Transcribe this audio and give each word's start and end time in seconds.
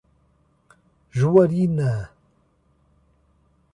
Juarina 1.21 1.91